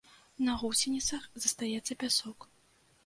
На 0.45 0.53
гусеніцах 0.61 1.27
застаецца 1.43 1.99
пясок. 2.05 2.49